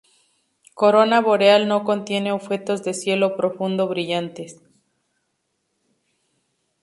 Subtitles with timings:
[0.73, 4.59] Corona Boreal no contiene objetos de cielo profundo brillantes.